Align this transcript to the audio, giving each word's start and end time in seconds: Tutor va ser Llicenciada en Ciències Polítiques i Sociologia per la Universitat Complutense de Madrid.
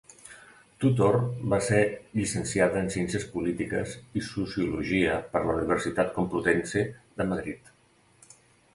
Tutor 0.83 1.17
va 1.53 1.59
ser 1.65 1.81
Llicenciada 2.21 2.81
en 2.81 2.89
Ciències 2.97 3.29
Polítiques 3.35 3.95
i 4.21 4.25
Sociologia 4.31 5.21
per 5.37 5.45
la 5.47 5.55
Universitat 5.61 6.13
Complutense 6.21 6.87
de 7.21 7.33
Madrid. 7.35 7.75